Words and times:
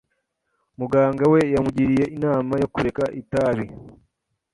Muganga 0.79 1.23
we 1.31 1.39
yamugiriye 1.53 2.05
inama 2.17 2.53
yo 2.61 2.67
kureka 2.73 3.03
itabi. 3.21 3.65